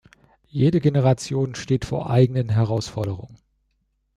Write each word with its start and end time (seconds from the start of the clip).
Jede 0.47 0.79
Generation 0.81 1.53
steht 1.53 1.85
vor 1.85 2.09
eigenen 2.09 2.49
Herausforderungen. 2.49 3.37